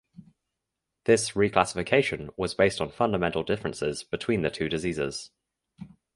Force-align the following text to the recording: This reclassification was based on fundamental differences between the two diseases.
This 1.03 1.33
reclassification 1.33 2.31
was 2.35 2.55
based 2.55 2.81
on 2.81 2.89
fundamental 2.89 3.43
differences 3.43 4.01
between 4.03 4.41
the 4.41 4.49
two 4.49 4.67
diseases. 4.67 5.29